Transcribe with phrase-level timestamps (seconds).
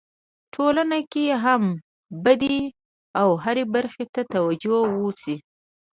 [0.53, 1.63] ټولنه کي هم
[2.23, 2.43] باید
[3.29, 5.35] و هري برخي ته توجو وسي.